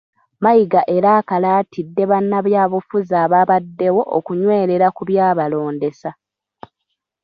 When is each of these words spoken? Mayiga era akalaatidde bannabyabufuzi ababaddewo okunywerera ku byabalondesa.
Mayiga 0.43 0.81
era 0.95 1.09
akalaatidde 1.21 2.03
bannabyabufuzi 2.11 3.13
ababaddewo 3.23 4.01
okunywerera 4.17 4.87
ku 4.95 5.01
byabalondesa. 5.09 6.09